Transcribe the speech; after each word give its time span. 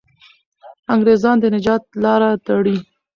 انګریزان 0.93 1.35
د 1.39 1.45
نجات 1.55 1.83
لاره 2.03 2.29
تړي. 2.45 2.77